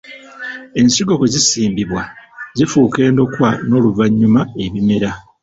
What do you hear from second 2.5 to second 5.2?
zifuuka endokwa n'oluvannyuma ebimera.